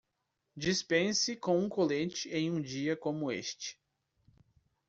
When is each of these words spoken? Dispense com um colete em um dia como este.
Dispense 0.57 1.35
com 1.35 1.59
um 1.59 1.69
colete 1.69 2.27
em 2.31 2.49
um 2.49 2.59
dia 2.59 2.97
como 2.97 3.31
este. 3.31 3.77